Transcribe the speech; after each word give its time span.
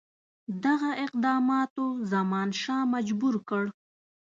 دغه 0.65 0.89
اقداماتو 1.05 1.85
زمانشاه 2.11 2.83
مجبور 2.93 3.33
کړ. 3.49 3.63